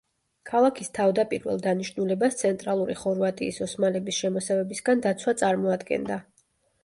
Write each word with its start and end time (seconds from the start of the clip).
ქალაქის 0.49 0.87
თავდაპირველ 0.97 1.59
დანიშნულებას 1.65 2.37
ცენტრალური 2.39 2.95
ხორვატიის 3.03 3.61
ოსმალების 3.67 4.21
შემოსევებისაგან 4.23 5.05
დაცვა 5.07 5.35
წარმოადგენდა. 5.45 6.19